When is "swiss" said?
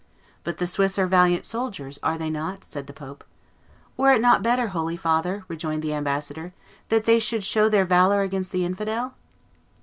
0.65-0.97